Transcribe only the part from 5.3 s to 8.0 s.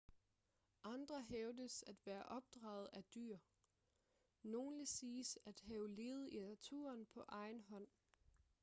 at have levet i naturen på egen hånd